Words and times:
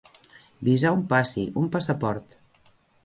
Visar 0.69 0.93
un 0.99 1.03
passi, 1.13 1.43
un 1.65 1.69
passaport. 1.77 2.35